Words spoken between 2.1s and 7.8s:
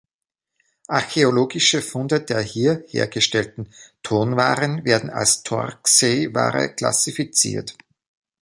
der hier hergestellten Tonwaren werden als Torksey-Ware klassifiziert.